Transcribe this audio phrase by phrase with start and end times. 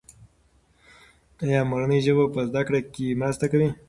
[1.43, 3.69] ایا مورنۍ ژبه په زده کړه کې مرسته کوي؟